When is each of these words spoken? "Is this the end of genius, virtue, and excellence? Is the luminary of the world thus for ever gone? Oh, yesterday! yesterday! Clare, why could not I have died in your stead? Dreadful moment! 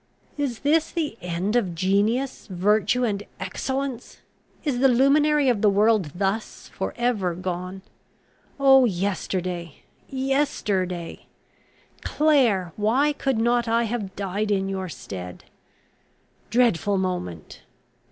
"Is 0.35 0.61
this 0.61 0.89
the 0.89 1.15
end 1.21 1.55
of 1.55 1.75
genius, 1.75 2.47
virtue, 2.47 3.03
and 3.05 3.21
excellence? 3.39 4.17
Is 4.63 4.79
the 4.79 4.87
luminary 4.87 5.47
of 5.47 5.61
the 5.61 5.69
world 5.69 6.13
thus 6.15 6.69
for 6.73 6.95
ever 6.97 7.35
gone? 7.35 7.83
Oh, 8.59 8.85
yesterday! 8.85 9.83
yesterday! 10.09 11.27
Clare, 12.03 12.73
why 12.77 13.13
could 13.13 13.37
not 13.37 13.67
I 13.67 13.83
have 13.83 14.15
died 14.15 14.49
in 14.49 14.67
your 14.69 14.89
stead? 14.89 15.43
Dreadful 16.49 16.97
moment! 16.97 17.61